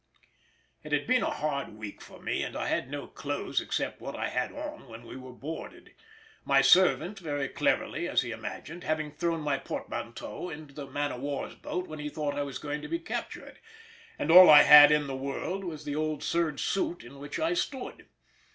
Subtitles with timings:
[0.83, 4.15] It had been a hard week for me, as I had no clothes except what
[4.15, 9.41] I had on when we were boarded,—my servant very cleverly, as he imagined, having thrown
[9.41, 12.87] my portmanteau into the man of war's boat when he thought I was going to
[12.87, 13.59] be captured,
[14.17, 17.53] and all I had in the world was the old serge suit in which I
[17.53, 18.07] stood.